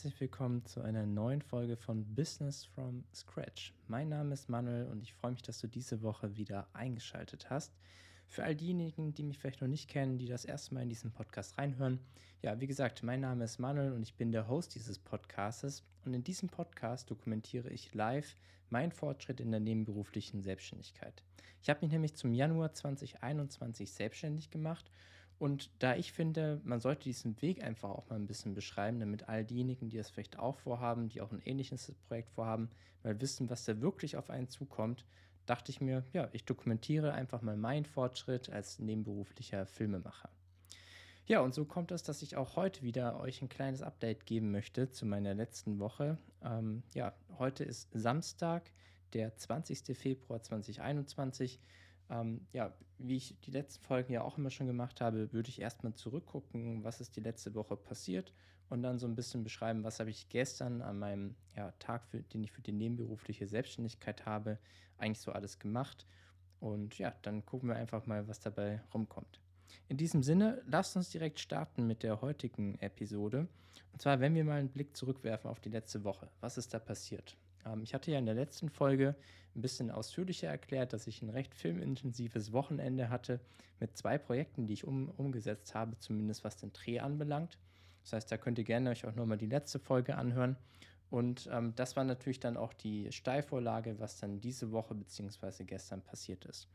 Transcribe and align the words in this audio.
herzlich 0.00 0.20
willkommen 0.22 0.64
zu 0.64 0.80
einer 0.80 1.04
neuen 1.04 1.42
Folge 1.42 1.76
von 1.76 2.14
Business 2.14 2.64
from 2.64 3.04
Scratch. 3.14 3.74
Mein 3.86 4.08
Name 4.08 4.32
ist 4.32 4.48
Manuel 4.48 4.86
und 4.86 5.02
ich 5.02 5.12
freue 5.12 5.32
mich, 5.32 5.42
dass 5.42 5.58
du 5.58 5.66
diese 5.66 6.00
Woche 6.00 6.36
wieder 6.36 6.66
eingeschaltet 6.72 7.50
hast. 7.50 7.74
Für 8.26 8.42
all 8.42 8.56
diejenigen, 8.56 9.12
die 9.12 9.22
mich 9.22 9.36
vielleicht 9.36 9.60
noch 9.60 9.68
nicht 9.68 9.90
kennen, 9.90 10.16
die 10.16 10.26
das 10.26 10.46
erste 10.46 10.72
Mal 10.72 10.84
in 10.84 10.88
diesen 10.88 11.12
Podcast 11.12 11.58
reinhören, 11.58 11.98
ja, 12.40 12.58
wie 12.62 12.66
gesagt, 12.66 13.02
mein 13.02 13.20
Name 13.20 13.44
ist 13.44 13.58
Manuel 13.58 13.92
und 13.92 14.02
ich 14.02 14.14
bin 14.14 14.32
der 14.32 14.48
Host 14.48 14.74
dieses 14.74 14.98
Podcastes. 14.98 15.82
Und 16.06 16.14
in 16.14 16.24
diesem 16.24 16.48
Podcast 16.48 17.10
dokumentiere 17.10 17.68
ich 17.68 17.92
live 17.92 18.36
meinen 18.70 18.92
Fortschritt 18.92 19.38
in 19.38 19.50
der 19.50 19.60
nebenberuflichen 19.60 20.40
Selbstständigkeit. 20.40 21.22
Ich 21.60 21.68
habe 21.68 21.80
mich 21.82 21.92
nämlich 21.92 22.14
zum 22.14 22.32
Januar 22.32 22.72
2021 22.72 23.92
selbstständig 23.92 24.50
gemacht 24.50 24.90
und 25.40 25.70
da 25.78 25.96
ich 25.96 26.12
finde, 26.12 26.60
man 26.64 26.80
sollte 26.80 27.04
diesen 27.04 27.40
Weg 27.40 27.64
einfach 27.64 27.88
auch 27.88 28.10
mal 28.10 28.16
ein 28.16 28.26
bisschen 28.26 28.54
beschreiben, 28.54 29.00
damit 29.00 29.26
all 29.26 29.42
diejenigen, 29.42 29.88
die 29.88 29.96
das 29.96 30.10
vielleicht 30.10 30.38
auch 30.38 30.54
vorhaben, 30.54 31.08
die 31.08 31.22
auch 31.22 31.32
ein 31.32 31.40
ähnliches 31.46 31.94
Projekt 32.08 32.30
vorhaben, 32.30 32.68
mal 33.02 33.18
wissen, 33.22 33.48
was 33.48 33.64
da 33.64 33.80
wirklich 33.80 34.18
auf 34.18 34.28
einen 34.28 34.50
zukommt, 34.50 35.06
dachte 35.46 35.72
ich 35.72 35.80
mir, 35.80 36.04
ja, 36.12 36.28
ich 36.32 36.44
dokumentiere 36.44 37.14
einfach 37.14 37.40
mal 37.40 37.56
meinen 37.56 37.86
Fortschritt 37.86 38.50
als 38.50 38.80
nebenberuflicher 38.80 39.64
Filmemacher. 39.64 40.28
Ja, 41.24 41.40
und 41.40 41.54
so 41.54 41.64
kommt 41.64 41.90
es, 41.90 42.02
dass 42.02 42.20
ich 42.20 42.36
auch 42.36 42.56
heute 42.56 42.82
wieder 42.82 43.18
euch 43.18 43.40
ein 43.40 43.48
kleines 43.48 43.80
Update 43.80 44.26
geben 44.26 44.50
möchte 44.50 44.90
zu 44.90 45.06
meiner 45.06 45.32
letzten 45.32 45.78
Woche. 45.78 46.18
Ähm, 46.42 46.82
ja, 46.92 47.14
heute 47.38 47.64
ist 47.64 47.88
Samstag, 47.94 48.70
der 49.14 49.34
20. 49.36 49.96
Februar 49.96 50.42
2021. 50.42 51.60
Ähm, 52.10 52.46
ja, 52.52 52.74
wie 52.98 53.16
ich 53.16 53.40
die 53.40 53.50
letzten 53.50 53.82
Folgen 53.82 54.12
ja 54.12 54.22
auch 54.22 54.36
immer 54.36 54.50
schon 54.50 54.66
gemacht 54.66 55.00
habe, 55.00 55.32
würde 55.32 55.48
ich 55.48 55.60
erstmal 55.60 55.94
zurückgucken, 55.94 56.84
was 56.84 57.00
ist 57.00 57.16
die 57.16 57.20
letzte 57.20 57.54
Woche 57.54 57.76
passiert 57.76 58.34
und 58.68 58.82
dann 58.82 58.98
so 58.98 59.06
ein 59.06 59.14
bisschen 59.14 59.42
beschreiben, 59.44 59.84
was 59.84 60.00
habe 60.00 60.10
ich 60.10 60.28
gestern 60.28 60.82
an 60.82 60.98
meinem 60.98 61.34
ja, 61.56 61.72
Tag, 61.78 62.06
für, 62.06 62.22
den 62.22 62.44
ich 62.44 62.52
für 62.52 62.62
die 62.62 62.72
nebenberufliche 62.72 63.46
Selbstständigkeit 63.46 64.26
habe, 64.26 64.58
eigentlich 64.98 65.20
so 65.20 65.32
alles 65.32 65.58
gemacht. 65.58 66.06
Und 66.60 66.98
ja, 66.98 67.14
dann 67.22 67.44
gucken 67.46 67.68
wir 67.68 67.76
einfach 67.76 68.06
mal, 68.06 68.28
was 68.28 68.40
dabei 68.40 68.82
rumkommt. 68.92 69.40
In 69.88 69.96
diesem 69.96 70.22
Sinne, 70.22 70.62
lasst 70.66 70.96
uns 70.96 71.10
direkt 71.10 71.40
starten 71.40 71.86
mit 71.86 72.02
der 72.02 72.20
heutigen 72.20 72.78
Episode. 72.80 73.48
Und 73.92 74.02
zwar, 74.02 74.20
wenn 74.20 74.34
wir 74.34 74.44
mal 74.44 74.58
einen 74.58 74.68
Blick 74.68 74.96
zurückwerfen 74.96 75.50
auf 75.50 75.60
die 75.60 75.70
letzte 75.70 76.04
Woche. 76.04 76.28
Was 76.40 76.58
ist 76.58 76.74
da 76.74 76.78
passiert? 76.78 77.36
Ähm, 77.66 77.82
ich 77.82 77.94
hatte 77.94 78.10
ja 78.10 78.18
in 78.18 78.26
der 78.26 78.34
letzten 78.34 78.68
Folge 78.68 79.14
ein 79.56 79.62
bisschen 79.62 79.90
ausführlicher 79.90 80.48
erklärt, 80.48 80.92
dass 80.92 81.06
ich 81.06 81.22
ein 81.22 81.30
recht 81.30 81.54
filmintensives 81.54 82.52
Wochenende 82.52 83.08
hatte 83.08 83.40
mit 83.80 83.96
zwei 83.96 84.18
Projekten, 84.18 84.66
die 84.66 84.74
ich 84.74 84.84
um, 84.84 85.08
umgesetzt 85.10 85.74
habe, 85.74 85.98
zumindest 85.98 86.44
was 86.44 86.56
den 86.56 86.72
Dreh 86.72 87.00
anbelangt. 87.00 87.58
Das 88.02 88.12
heißt, 88.12 88.32
da 88.32 88.36
könnt 88.36 88.58
ihr 88.58 88.64
gerne 88.64 88.90
euch 88.90 89.06
auch 89.06 89.14
nochmal 89.14 89.38
die 89.38 89.46
letzte 89.46 89.78
Folge 89.78 90.16
anhören. 90.16 90.56
Und 91.10 91.48
ähm, 91.52 91.74
das 91.74 91.96
war 91.96 92.04
natürlich 92.04 92.40
dann 92.40 92.56
auch 92.56 92.72
die 92.72 93.10
Steilvorlage, 93.10 93.98
was 93.98 94.18
dann 94.18 94.40
diese 94.40 94.70
Woche 94.70 94.94
bzw. 94.94 95.64
gestern 95.64 96.02
passiert 96.02 96.44
ist. 96.44 96.68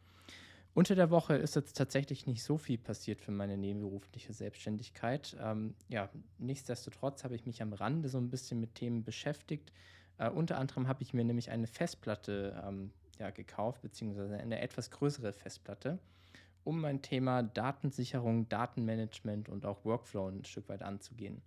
Unter 0.73 0.93
der 0.93 1.09
Woche 1.09 1.35
ist 1.35 1.55
jetzt 1.55 1.77
tatsächlich 1.77 2.27
nicht 2.27 2.43
so 2.43 2.57
viel 2.57 2.77
passiert 2.77 3.21
für 3.21 3.31
meine 3.31 3.55
nebenberufliche 3.55 4.33
Selbstständigkeit. 4.33 5.37
Ähm, 5.39 5.73
ja, 5.87 6.09
nichtsdestotrotz 6.37 7.23
habe 7.23 7.33
ich 7.33 7.45
mich 7.45 7.61
am 7.61 7.71
Rande 7.71 8.09
so 8.09 8.17
ein 8.17 8.29
bisschen 8.29 8.59
mit 8.59 8.75
Themen 8.75 9.05
beschäftigt, 9.05 9.71
äh, 10.17 10.29
unter 10.29 10.57
anderem 10.57 10.87
habe 10.87 11.03
ich 11.03 11.13
mir 11.13 11.23
nämlich 11.23 11.51
eine 11.51 11.67
Festplatte 11.67 12.61
ähm, 12.65 12.91
ja, 13.19 13.29
gekauft, 13.29 13.81
beziehungsweise 13.81 14.37
eine 14.37 14.61
etwas 14.61 14.91
größere 14.91 15.33
Festplatte, 15.33 15.99
um 16.63 16.81
mein 16.81 17.01
Thema 17.01 17.43
Datensicherung, 17.43 18.49
Datenmanagement 18.49 19.49
und 19.49 19.65
auch 19.65 19.85
Workflow 19.85 20.27
ein 20.27 20.45
Stück 20.45 20.69
weit 20.69 20.81
anzugehen. 20.81 21.41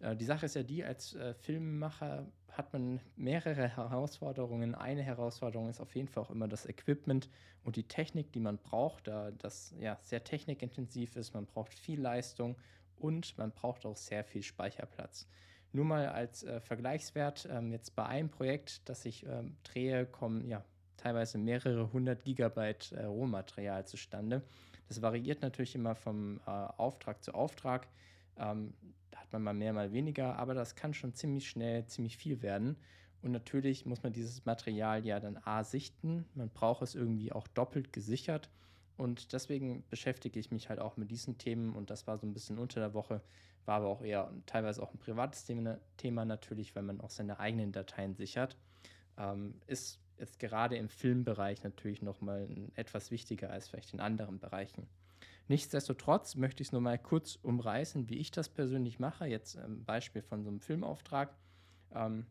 Äh, 0.00 0.16
die 0.16 0.24
Sache 0.24 0.46
ist 0.46 0.54
ja 0.54 0.62
die, 0.62 0.84
als 0.84 1.14
äh, 1.14 1.34
Filmemacher 1.34 2.26
hat 2.50 2.72
man 2.74 3.00
mehrere 3.16 3.68
Herausforderungen. 3.76 4.74
Eine 4.74 5.02
Herausforderung 5.02 5.70
ist 5.70 5.80
auf 5.80 5.94
jeden 5.94 6.08
Fall 6.08 6.24
auch 6.24 6.30
immer 6.30 6.48
das 6.48 6.66
Equipment 6.66 7.30
und 7.64 7.76
die 7.76 7.84
Technik, 7.84 8.30
die 8.32 8.40
man 8.40 8.58
braucht, 8.58 9.08
da 9.08 9.30
das 9.30 9.74
ja 9.80 9.98
sehr 10.02 10.22
technikintensiv 10.22 11.16
ist. 11.16 11.32
Man 11.32 11.46
braucht 11.46 11.72
viel 11.72 12.00
Leistung 12.00 12.56
und 12.98 13.38
man 13.38 13.52
braucht 13.52 13.86
auch 13.86 13.96
sehr 13.96 14.22
viel 14.22 14.42
Speicherplatz. 14.42 15.26
Nur 15.72 15.84
mal 15.86 16.08
als 16.08 16.42
äh, 16.42 16.60
Vergleichswert, 16.60 17.48
ähm, 17.50 17.72
jetzt 17.72 17.96
bei 17.96 18.04
einem 18.04 18.28
Projekt, 18.28 18.88
das 18.88 19.04
ich 19.06 19.24
ähm, 19.26 19.56
drehe, 19.62 20.06
kommen 20.06 20.46
ja 20.46 20.62
teilweise 20.98 21.38
mehrere 21.38 21.92
hundert 21.92 22.24
Gigabyte 22.24 22.92
äh, 22.92 23.04
Rohmaterial 23.04 23.86
zustande. 23.86 24.42
Das 24.88 25.00
variiert 25.00 25.40
natürlich 25.40 25.74
immer 25.74 25.94
vom 25.94 26.40
äh, 26.46 26.50
Auftrag 26.50 27.24
zu 27.24 27.34
Auftrag. 27.34 27.88
Ähm, 28.36 28.74
da 29.10 29.20
hat 29.20 29.32
man 29.32 29.42
mal 29.42 29.54
mehr, 29.54 29.72
mal 29.72 29.92
weniger, 29.92 30.36
aber 30.38 30.54
das 30.54 30.76
kann 30.76 30.92
schon 30.92 31.14
ziemlich 31.14 31.48
schnell 31.48 31.86
ziemlich 31.86 32.18
viel 32.18 32.42
werden. 32.42 32.76
Und 33.22 33.30
natürlich 33.30 33.86
muss 33.86 34.02
man 34.02 34.12
dieses 34.12 34.44
Material 34.44 35.06
ja 35.06 35.20
dann 35.20 35.38
A 35.44 35.64
sichten. 35.64 36.26
Man 36.34 36.50
braucht 36.50 36.82
es 36.82 36.94
irgendwie 36.94 37.32
auch 37.32 37.46
doppelt 37.48 37.92
gesichert. 37.92 38.50
Und 39.02 39.32
deswegen 39.32 39.82
beschäftige 39.90 40.38
ich 40.38 40.52
mich 40.52 40.68
halt 40.68 40.78
auch 40.78 40.96
mit 40.96 41.10
diesen 41.10 41.36
Themen. 41.36 41.74
Und 41.74 41.90
das 41.90 42.06
war 42.06 42.18
so 42.18 42.26
ein 42.26 42.32
bisschen 42.32 42.58
unter 42.58 42.78
der 42.78 42.94
Woche 42.94 43.20
war 43.64 43.76
aber 43.76 43.88
auch 43.88 44.02
eher 44.02 44.32
teilweise 44.46 44.80
auch 44.80 44.94
ein 44.94 44.98
privates 44.98 45.44
Thema 45.44 46.24
natürlich, 46.24 46.74
weil 46.76 46.84
man 46.84 47.00
auch 47.00 47.10
seine 47.10 47.40
eigenen 47.40 47.72
Dateien 47.72 48.14
sichert. 48.14 48.56
Ähm, 49.18 49.54
ist 49.66 50.00
jetzt 50.18 50.38
gerade 50.38 50.76
im 50.76 50.88
Filmbereich 50.88 51.64
natürlich 51.64 52.00
nochmal 52.00 52.48
etwas 52.74 53.10
wichtiger 53.10 53.50
als 53.50 53.68
vielleicht 53.68 53.92
in 53.92 54.00
anderen 54.00 54.38
Bereichen. 54.38 54.86
Nichtsdestotrotz 55.48 56.36
möchte 56.36 56.62
ich 56.62 56.68
es 56.68 56.72
nur 56.72 56.80
mal 56.80 56.98
kurz 56.98 57.36
umreißen, 57.36 58.08
wie 58.08 58.18
ich 58.18 58.30
das 58.30 58.48
persönlich 58.48 59.00
mache. 59.00 59.26
Jetzt 59.26 59.58
ein 59.58 59.84
Beispiel 59.84 60.22
von 60.22 60.44
so 60.44 60.48
einem 60.48 60.60
Filmauftrag. 60.60 61.34
Ähm, 61.92 62.26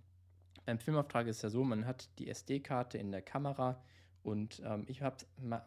beim 0.66 0.80
Filmauftrag 0.80 1.28
ist 1.28 1.42
ja 1.42 1.50
so, 1.50 1.66
man 1.66 1.86
hat 1.86 2.10
die 2.18 2.30
SD-Karte 2.30 2.98
in 2.98 3.12
der 3.12 3.22
Kamera 3.22 3.84
und 4.24 4.62
ähm, 4.66 4.86
ich 4.88 5.02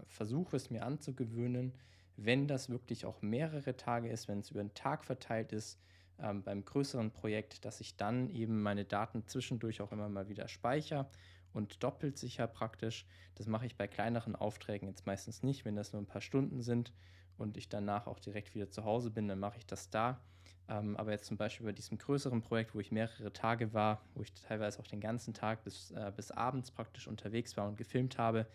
versuche 0.06 0.56
es 0.56 0.70
mir 0.70 0.84
anzugewöhnen, 0.84 1.72
wenn 2.16 2.46
das 2.46 2.68
wirklich 2.68 3.06
auch 3.06 3.22
mehrere 3.22 3.76
Tage 3.76 4.08
ist, 4.08 4.28
wenn 4.28 4.40
es 4.40 4.50
über 4.50 4.60
einen 4.60 4.74
Tag 4.74 5.04
verteilt 5.04 5.52
ist, 5.52 5.78
ähm, 6.20 6.42
beim 6.42 6.64
größeren 6.64 7.10
Projekt, 7.10 7.64
dass 7.64 7.80
ich 7.80 7.96
dann 7.96 8.30
eben 8.30 8.62
meine 8.62 8.84
Daten 8.84 9.26
zwischendurch 9.26 9.80
auch 9.80 9.92
immer 9.92 10.08
mal 10.08 10.28
wieder 10.28 10.46
speichere 10.46 11.08
und 11.52 11.82
doppelt 11.82 12.18
sicher 12.18 12.46
praktisch. 12.46 13.06
Das 13.34 13.46
mache 13.46 13.66
ich 13.66 13.76
bei 13.76 13.88
kleineren 13.88 14.36
Aufträgen 14.36 14.88
jetzt 14.88 15.06
meistens 15.06 15.42
nicht, 15.42 15.64
wenn 15.64 15.76
das 15.76 15.92
nur 15.92 16.02
ein 16.02 16.06
paar 16.06 16.20
Stunden 16.20 16.62
sind 16.62 16.92
und 17.36 17.56
ich 17.56 17.68
danach 17.68 18.06
auch 18.06 18.20
direkt 18.20 18.54
wieder 18.54 18.70
zu 18.70 18.84
Hause 18.84 19.10
bin, 19.10 19.26
dann 19.26 19.40
mache 19.40 19.58
ich 19.58 19.66
das 19.66 19.90
da. 19.90 20.20
Ähm, 20.68 20.96
aber 20.96 21.12
jetzt 21.12 21.26
zum 21.26 21.36
Beispiel 21.36 21.66
bei 21.66 21.72
diesem 21.72 21.98
größeren 21.98 22.40
Projekt, 22.42 22.74
wo 22.74 22.80
ich 22.80 22.90
mehrere 22.90 23.32
Tage 23.32 23.74
war, 23.74 24.00
wo 24.14 24.22
ich 24.22 24.32
teilweise 24.32 24.78
auch 24.80 24.86
den 24.86 25.00
ganzen 25.00 25.34
Tag 25.34 25.62
bis, 25.64 25.90
äh, 25.90 26.12
bis 26.14 26.30
abends 26.30 26.70
praktisch 26.70 27.06
unterwegs 27.06 27.56
war 27.56 27.68
und 27.68 27.76
gefilmt 27.76 28.18
habe, 28.18 28.46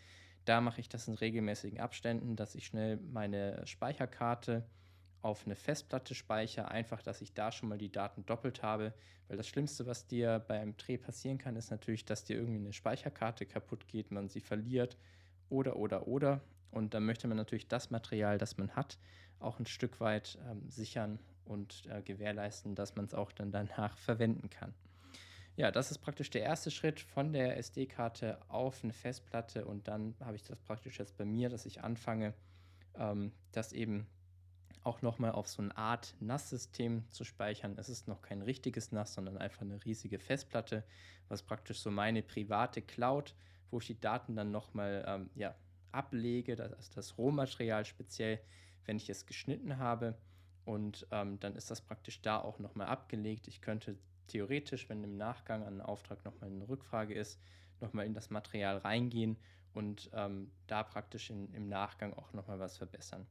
da 0.46 0.62
mache 0.62 0.81
ich 0.81 0.90
das 0.90 1.08
in 1.08 1.14
regelmäßigen 1.14 1.80
Abständen, 1.80 2.36
dass 2.36 2.56
ich 2.56 2.66
schnell 2.66 2.98
meine 2.98 3.66
Speicherkarte 3.68 4.66
auf 5.22 5.46
eine 5.46 5.56
Festplatte 5.56 6.16
speichere, 6.16 6.69
einfach, 6.69 7.02
dass 7.02 7.22
ich 7.22 7.34
da 7.34 7.52
schon 7.52 7.69
mal 7.69 7.78
die 7.78 7.92
Daten 7.92 8.25
doppelt 8.25 8.64
habe. 8.64 8.94
Weil 9.28 9.38
das 9.38 9.48
Schlimmste, 9.48 9.86
was 9.86 10.08
dir 10.08 10.40
beim 10.48 10.75
Dreh 10.78 10.98
passieren 10.98 11.38
kann, 11.38 11.56
ist 11.56 11.69
natürlich, 11.72 12.06
dass 12.06 12.24
dir 12.24 12.38
irgendwie 12.38 12.59
eine 12.59 12.74
Speicherkarte 12.74 13.46
kaputt 13.46 13.88
geht, 13.88 14.12
man 14.12 14.30
sie 14.30 14.42
verliert 14.42 14.98
oder, 15.50 15.75
oder, 15.75 16.08
oder. 16.08 16.42
Und 16.72 16.94
dann 16.94 17.06
möchte 17.06 17.28
man 17.28 17.38
natürlich 17.38 17.68
das 17.68 17.90
Material, 17.90 18.38
das 18.38 18.58
man 18.58 18.75
hat, 18.75 18.98
auch 19.40 19.59
ein 19.59 19.66
Stück 19.66 20.00
weit 20.00 20.38
ähm, 20.50 20.69
sichern 20.69 21.19
und 21.50 21.86
äh, 21.88 22.02
gewährleisten, 22.02 22.76
dass 22.76 22.96
man 22.96 23.06
es 23.06 23.14
auch 23.14 23.32
dann 23.32 23.52
danach 23.52 23.98
verwenden 23.98 24.50
kann. 24.50 24.74
Ja, 25.56 25.72
das 25.72 25.92
ist 25.92 25.98
praktisch 25.98 26.30
der 26.30 26.44
erste 26.44 26.72
Schritt 26.72 27.02
von 27.02 27.34
der 27.34 27.58
SD-Karte 27.58 28.40
auf 28.48 28.84
eine 28.84 28.94
Festplatte 28.94 29.66
und 29.66 29.88
dann 29.90 30.16
habe 30.22 30.38
ich 30.38 30.44
das 30.44 30.57
praktisch 30.60 31.00
jetzt 31.00 31.18
bei 31.18 31.25
mir, 31.25 31.50
dass 31.50 31.66
ich 31.66 31.84
anfange, 31.84 32.34
ähm, 32.96 33.34
das 33.51 33.74
eben 33.74 34.07
auch 34.84 35.01
nochmal 35.01 35.31
auf 35.31 35.48
so 35.50 35.62
eine 35.62 35.75
Art 35.75 36.16
NAS-System 36.22 37.04
zu 37.12 37.25
speichern. 37.25 37.75
Es 37.78 37.90
ist 37.90 38.07
noch 38.07 38.22
kein 38.22 38.42
richtiges 38.42 38.94
NAS, 38.94 39.13
sondern 39.13 39.38
einfach 39.38 39.62
eine 39.62 39.84
riesige 39.84 40.19
Festplatte, 40.19 40.86
was 41.28 41.44
praktisch 41.44 41.81
so 41.81 41.92
meine 41.92 42.24
private 42.24 42.81
Cloud, 42.81 43.36
wo 43.69 43.80
ich 43.80 43.88
die 43.88 44.00
Daten 44.00 44.36
dann 44.36 44.51
nochmal 44.51 45.04
ähm, 45.06 45.30
ja, 45.36 45.56
ablege, 45.92 46.56
das, 46.56 46.90
das 46.92 47.18
Rohmaterial 47.18 47.84
speziell, 47.84 48.40
wenn 48.86 48.98
ich 48.98 49.10
es 49.10 49.25
geschnitten 49.25 49.78
habe. 49.78 50.18
Und 50.66 51.08
ähm, 51.12 51.40
dann 51.40 51.56
ist 51.56 51.72
das 51.72 51.82
praktisch 51.82 52.22
da 52.22 52.40
auch 52.40 52.60
nochmal 52.60 52.88
abgelegt. 52.88 53.48
Ich 53.48 53.62
könnte 53.62 53.98
theoretisch, 54.28 54.90
wenn 54.90 55.04
im 55.04 55.18
Nachgang 55.18 55.62
an 55.62 55.68
einen 55.70 55.82
Auftrag 55.82 56.24
nochmal 56.26 56.50
eine 56.50 56.68
Rückfrage 56.70 57.14
ist, 57.14 57.40
nochmal 57.82 58.06
in 58.06 58.14
das 58.14 58.30
Material 58.30 58.78
reingehen 58.78 59.38
und 59.74 60.10
ähm, 60.14 60.52
da 60.68 60.84
praktisch 60.84 61.30
in, 61.30 61.54
im 61.54 61.68
Nachgang 61.68 62.14
auch 62.14 62.34
nochmal 62.34 62.60
was 62.60 62.78
verbessern. 62.78 63.26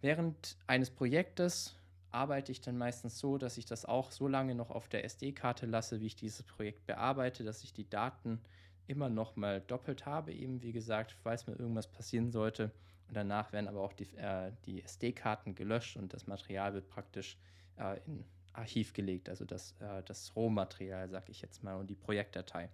Während 0.00 0.56
eines 0.66 0.90
Projektes 0.90 1.74
arbeite 2.10 2.52
ich 2.52 2.60
dann 2.60 2.78
meistens 2.78 3.18
so, 3.18 3.38
dass 3.38 3.58
ich 3.58 3.66
das 3.66 3.84
auch 3.84 4.10
so 4.10 4.28
lange 4.28 4.54
noch 4.54 4.70
auf 4.70 4.88
der 4.88 5.04
SD-Karte 5.04 5.66
lasse, 5.66 6.00
wie 6.00 6.06
ich 6.06 6.16
dieses 6.16 6.42
Projekt 6.42 6.86
bearbeite, 6.86 7.44
dass 7.44 7.64
ich 7.64 7.72
die 7.72 7.88
Daten 7.88 8.40
immer 8.86 9.08
nochmal 9.08 9.60
doppelt 9.60 10.06
habe, 10.06 10.32
eben 10.32 10.62
wie 10.62 10.72
gesagt, 10.72 11.12
falls 11.22 11.46
mir 11.46 11.54
irgendwas 11.54 11.88
passieren 11.88 12.30
sollte. 12.30 12.70
Und 13.08 13.16
danach 13.16 13.52
werden 13.52 13.68
aber 13.68 13.80
auch 13.80 13.92
die, 13.92 14.08
äh, 14.16 14.52
die 14.64 14.82
SD-Karten 14.82 15.54
gelöscht 15.54 15.96
und 15.96 16.12
das 16.12 16.26
Material 16.26 16.74
wird 16.74 16.88
praktisch 16.88 17.36
äh, 17.78 17.98
in 18.06 18.24
Archiv 18.52 18.92
gelegt, 18.92 19.28
also 19.28 19.44
das, 19.44 19.74
äh, 19.80 20.02
das 20.04 20.34
Rohmaterial, 20.34 21.08
sag 21.08 21.28
ich 21.28 21.42
jetzt 21.42 21.62
mal, 21.62 21.74
und 21.76 21.88
die 21.88 21.94
Projektdatei. 21.94 22.70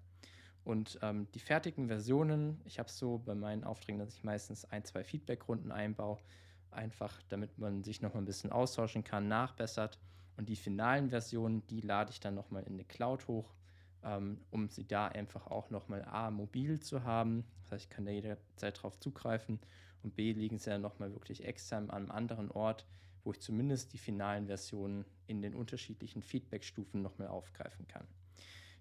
Und 0.64 0.99
ähm, 1.02 1.26
die 1.34 1.40
fertigen 1.40 1.88
Versionen, 1.88 2.61
ich 2.64 2.79
habe 2.79 2.88
es 2.88 2.96
so 2.96 3.19
bei 3.19 3.34
meinen 3.34 3.64
Aufträgen, 3.64 3.99
dass 3.99 4.14
ich 4.14 4.23
meistens 4.23 4.64
ein, 4.67 4.84
zwei 4.84 5.02
Feedbackrunden 5.02 5.73
einbaue, 5.73 6.19
einfach 6.70 7.20
damit 7.28 7.58
man 7.58 7.82
sich 7.82 8.00
noch 8.00 8.14
mal 8.14 8.20
ein 8.20 8.26
bisschen 8.26 8.52
austauschen 8.52 9.02
kann, 9.02 9.28
nachbessert. 9.28 9.99
Und 10.37 10.49
die 10.49 10.56
finalen 10.56 11.11
Versionen, 11.11 11.67
die 11.67 11.81
lade 11.81 12.11
ich 12.11 12.20
dann 12.20 12.35
noch 12.35 12.50
mal 12.50 12.62
in 12.62 12.75
eine 12.75 12.85
Cloud 12.85 13.26
hoch, 13.26 13.52
ähm, 14.05 14.40
um 14.50 14.69
sie 14.69 14.87
da 14.87 15.08
einfach 15.08 15.49
auch 15.49 15.70
noch 15.70 15.88
mal 15.88 16.05
A, 16.05 16.31
mobil 16.31 16.81
zu 16.81 17.02
haben. 17.02 17.44
Das 17.64 17.73
heißt, 17.73 17.85
ich 17.85 17.90
kann 17.90 18.05
da 18.05 18.12
jederzeit 18.12 18.82
drauf 18.82 18.99
zugreifen. 19.00 19.58
Und 20.02 20.16
B, 20.16 20.32
liegen 20.32 20.58
sie 20.58 20.70
dann 20.70 20.82
noch 20.82 20.99
mal 20.99 21.12
wirklich 21.12 21.44
extern 21.44 21.90
an 21.90 22.02
einem 22.02 22.10
anderen 22.10 22.50
Ort, 22.50 22.87
wo 23.25 23.32
ich 23.32 23.40
zumindest 23.40 23.93
die 23.93 23.99
finalen 23.99 24.46
Versionen 24.46 25.04
in 25.26 25.43
den 25.43 25.54
unterschiedlichen 25.54 26.22
Feedbackstufen 26.22 27.02
noch 27.02 27.19
mal 27.19 27.28
aufgreifen 27.28 27.87
kann. 27.87 28.06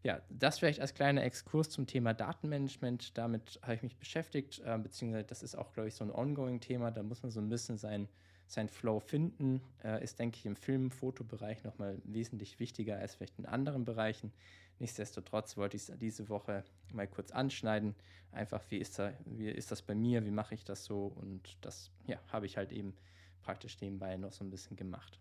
Ja, 0.04 0.20
das 0.30 0.58
vielleicht 0.58 0.80
als 0.80 0.96
kleiner 0.96 1.24
Exkurs 1.24 1.70
zum 1.70 1.86
Thema 1.86 2.16
Datenmanagement. 2.16 3.18
Damit 3.18 3.60
habe 3.62 3.76
ich 3.76 3.84
mich 3.84 3.98
beschäftigt, 3.98 4.60
äh, 4.66 4.78
beziehungsweise 4.80 5.26
das 5.26 5.44
ist 5.44 5.56
auch, 5.56 5.74
glaube 5.74 5.90
ich, 5.90 5.96
so 5.96 6.04
ein 6.04 6.12
ongoing-Thema. 6.12 6.90
Da 6.90 7.04
muss 7.04 7.22
man 7.22 7.32
so 7.32 7.40
ein 7.40 7.50
bisschen 7.50 7.78
sein, 7.78 8.08
sein 8.48 8.68
Flow 8.68 9.00
finden. 9.00 9.62
Äh, 9.84 10.04
ist, 10.04 10.18
denke 10.18 10.38
ich, 10.38 10.46
im 10.48 10.56
Film-, 10.56 10.90
Fotobereich 10.90 11.64
nochmal 11.64 12.02
wesentlich 12.04 12.60
wichtiger 12.60 12.98
als 12.98 13.14
vielleicht 13.14 13.38
in 13.38 13.46
anderen 13.46 13.86
Bereichen. 13.86 14.34
Nichtsdestotrotz 14.82 15.58
wollte 15.58 15.78
ich 15.78 15.88
es 15.88 16.00
diese 16.00 16.28
Woche 16.28 16.64
mal 16.92 17.08
kurz 17.08 17.30
anschneiden. 17.30 17.94
Einfach, 18.32 18.64
wie 18.70 18.80
ist, 18.80 18.98
da, 18.98 19.14
wie 19.26 19.48
ist 19.48 19.70
das 19.70 19.84
bei 19.84 19.94
mir, 19.94 20.26
wie 20.26 20.32
mache 20.32 20.56
ich 20.56 20.64
das 20.64 20.86
so? 20.86 21.06
Und 21.06 21.56
das 21.62 21.92
ja, 22.08 22.18
habe 22.30 22.48
ich 22.48 22.58
halt 22.58 22.72
eben 22.72 22.96
praktisch 23.44 23.80
nebenbei 23.80 24.18
noch 24.18 24.32
so 24.32 24.44
ein 24.44 24.50
bisschen 24.50 24.76
gemacht. 24.76 25.20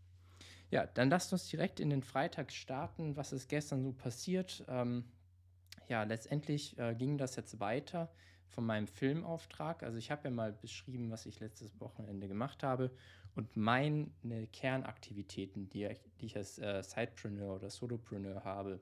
Ja, 0.70 0.86
dann 0.86 1.10
lasst 1.10 1.34
uns 1.34 1.46
direkt 1.46 1.78
in 1.78 1.90
den 1.90 2.02
Freitag 2.02 2.52
starten. 2.52 3.18
Was 3.18 3.34
ist 3.34 3.50
gestern 3.50 3.82
so 3.82 3.92
passiert? 3.92 4.64
Ähm, 4.66 5.04
ja, 5.88 6.04
letztendlich 6.04 6.78
äh, 6.78 6.94
ging 6.94 7.18
das 7.18 7.36
jetzt 7.36 7.60
weiter 7.60 8.10
von 8.46 8.64
meinem 8.64 8.86
Filmauftrag. 8.86 9.82
Also 9.82 9.98
ich 9.98 10.10
habe 10.10 10.24
ja 10.24 10.30
mal 10.30 10.54
beschrieben, 10.54 11.10
was 11.10 11.26
ich 11.26 11.38
letztes 11.38 11.78
Wochenende 11.80 12.28
gemacht 12.28 12.62
habe. 12.62 12.90
Und 13.34 13.58
meine 13.58 14.08
Kernaktivitäten, 14.54 15.68
die, 15.68 15.86
die 16.18 16.26
ich 16.26 16.36
als 16.38 16.58
äh, 16.58 16.82
Sidepreneur 16.82 17.56
oder 17.56 17.68
Solopreneur 17.68 18.42
habe 18.42 18.80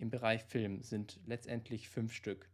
im 0.00 0.10
Bereich 0.10 0.44
Film, 0.44 0.82
sind 0.82 1.20
letztendlich 1.26 1.88
fünf 1.88 2.12
Stück. 2.12 2.48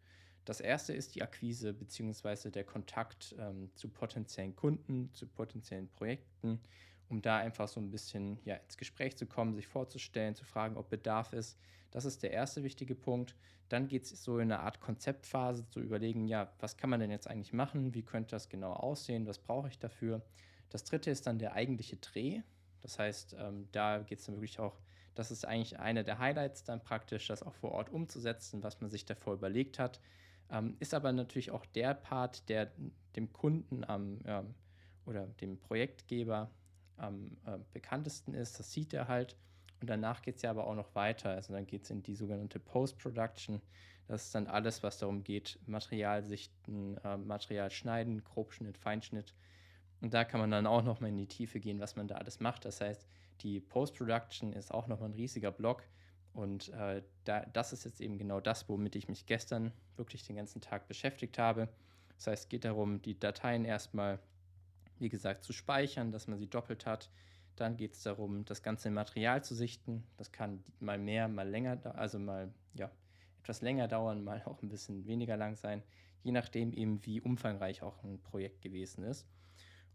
Das 0.44 0.60
erste 0.60 0.93
ist 0.93 1.14
die 1.14 1.22
Akquise 1.22 1.72
bzw. 1.72 2.50
der 2.50 2.64
Kontakt 2.64 3.34
ähm, 3.38 3.70
zu 3.75 3.88
potenziellen 3.88 4.54
Kunden, 4.54 5.12
zu 5.12 5.26
potenziellen 5.26 5.88
Projekten 5.88 6.60
um 7.08 7.22
da 7.22 7.38
einfach 7.38 7.69
so 7.69 7.81
ein 7.81 7.90
bisschen 7.90 8.38
ja, 8.44 8.56
ins 8.56 8.76
Gespräch 8.76 9.16
zu 9.16 9.26
kommen, 9.26 9.54
sich 9.54 9.66
vorzustellen, 9.66 10.34
zu 10.34 10.44
fragen, 10.44 10.76
ob 10.76 10.90
Bedarf 10.90 11.32
ist. 11.32 11.58
Das 11.90 12.04
ist 12.04 12.22
der 12.22 12.32
erste 12.32 12.62
wichtige 12.62 12.94
Punkt. 12.94 13.37
Dann 13.69 13.88
geht 13.88 14.04
es 14.04 14.22
so 14.22 14.38
in 14.38 14.52
eine 14.52 14.60
Art 14.60 14.81
Konzeptphase 14.81 15.69
zu 15.69 15.81
überlegen, 15.81 16.26
ja, 16.26 16.52
was 16.58 16.76
kann 16.76 16.90
man 16.90 17.00
denn 17.00 17.10
jetzt 17.10 17.28
eigentlich 17.28 17.52
machen? 17.52 17.94
Wie 17.94 18.02
könnte 18.02 18.31
das 18.31 18.49
genau 18.49 18.72
aussehen? 18.72 19.26
Was 19.26 19.38
brauche 19.38 19.69
ich 19.69 19.78
dafür? 19.78 20.22
Das 20.70 20.84
dritte 20.84 21.10
ist 21.10 21.26
dann 21.26 21.38
der 21.38 21.54
eigentliche 21.54 21.96
Dreh. 21.96 22.42
Das 22.81 22.99
heißt, 22.99 23.37
ähm, 23.38 23.69
da 23.72 23.99
geht 23.99 24.19
es 24.19 24.26
dann 24.26 24.37
wirklich 24.37 24.58
auch, 24.58 24.78
das 25.16 25.30
ist 25.30 25.44
eigentlich 25.44 25.78
einer 25.80 26.04
der 26.04 26.18
Highlights 26.18 26.62
dann 26.64 26.82
praktisch, 26.82 27.26
das 27.26 27.42
auch 27.42 27.54
vor 27.54 27.72
Ort 27.72 27.90
umzusetzen, 27.90 28.62
was 28.62 28.80
man 28.80 28.90
sich 28.90 29.04
davor 29.04 29.34
überlegt 29.34 29.78
hat. 29.78 30.00
Ähm, 30.50 30.76
ist 30.78 30.94
aber 30.94 31.12
natürlich 31.12 31.50
auch 31.50 31.66
der 31.66 31.94
Part, 31.94 32.48
der 32.48 32.70
dem 33.16 33.32
Kunden 33.32 33.82
am, 33.84 34.20
ähm, 34.26 34.54
oder 35.06 35.26
dem 35.26 35.58
Projektgeber 35.58 36.50
am 36.96 37.36
äh, 37.46 37.58
bekanntesten 37.72 38.34
ist. 38.34 38.58
Das 38.58 38.72
sieht 38.72 38.92
er 38.92 39.08
halt. 39.08 39.36
Und 39.80 39.90
danach 39.90 40.22
geht 40.22 40.36
es 40.36 40.42
ja 40.42 40.50
aber 40.50 40.66
auch 40.66 40.74
noch 40.74 40.94
weiter. 40.94 41.30
Also 41.30 41.52
dann 41.52 41.66
geht 41.66 41.84
es 41.84 41.90
in 41.90 42.02
die 42.02 42.14
sogenannte 42.14 42.60
Post-Production. 42.60 43.60
Das 44.06 44.26
ist 44.26 44.34
dann 44.34 44.46
alles, 44.46 44.82
was 44.82 44.98
darum 44.98 45.24
geht, 45.24 45.58
Material 45.66 46.22
sichten, 46.22 46.96
äh, 46.98 47.16
Material 47.16 47.70
schneiden, 47.70 48.22
Grobschnitt, 48.22 48.78
Feinschnitt. 48.78 49.34
Und 50.00 50.14
da 50.14 50.24
kann 50.24 50.40
man 50.40 50.50
dann 50.50 50.66
auch 50.66 50.82
noch 50.82 51.00
mal 51.00 51.08
in 51.08 51.16
die 51.16 51.26
Tiefe 51.26 51.58
gehen, 51.58 51.80
was 51.80 51.96
man 51.96 52.06
da 52.06 52.16
alles 52.16 52.38
macht. 52.40 52.64
Das 52.64 52.80
heißt, 52.80 53.06
die 53.42 53.60
Post-Production 53.60 54.52
ist 54.52 54.72
auch 54.72 54.86
noch 54.86 55.00
mal 55.00 55.06
ein 55.06 55.14
riesiger 55.14 55.52
Block. 55.52 55.82
Und 56.32 56.68
äh, 56.70 57.02
da, 57.24 57.46
das 57.46 57.72
ist 57.72 57.84
jetzt 57.84 58.00
eben 58.00 58.18
genau 58.18 58.40
das, 58.40 58.68
womit 58.68 58.94
ich 58.94 59.08
mich 59.08 59.26
gestern 59.26 59.72
wirklich 59.96 60.26
den 60.26 60.36
ganzen 60.36 60.60
Tag 60.60 60.86
beschäftigt 60.86 61.38
habe. 61.38 61.68
Das 62.16 62.26
heißt, 62.26 62.44
es 62.44 62.48
geht 62.48 62.64
darum, 62.64 63.00
die 63.00 63.18
Dateien 63.18 63.64
erstmal 63.64 64.18
wie 64.98 65.08
gesagt, 65.08 65.44
zu 65.44 65.52
speichern, 65.52 66.12
dass 66.12 66.26
man 66.26 66.38
sie 66.38 66.48
doppelt 66.48 66.86
hat. 66.86 67.10
Dann 67.56 67.76
geht 67.76 67.94
es 67.94 68.02
darum, 68.02 68.44
das 68.44 68.62
ganze 68.62 68.90
Material 68.90 69.42
zu 69.42 69.54
sichten. 69.54 70.04
Das 70.16 70.32
kann 70.32 70.62
mal 70.78 70.98
mehr, 70.98 71.28
mal 71.28 71.48
länger, 71.48 71.80
also 71.96 72.18
mal 72.18 72.52
ja, 72.74 72.90
etwas 73.42 73.62
länger 73.62 73.88
dauern, 73.88 74.24
mal 74.24 74.42
auch 74.44 74.62
ein 74.62 74.68
bisschen 74.68 75.06
weniger 75.06 75.36
lang 75.36 75.56
sein, 75.56 75.82
je 76.22 76.32
nachdem 76.32 76.72
eben, 76.72 77.04
wie 77.06 77.20
umfangreich 77.20 77.82
auch 77.82 78.02
ein 78.02 78.20
Projekt 78.20 78.60
gewesen 78.62 79.04
ist. 79.04 79.26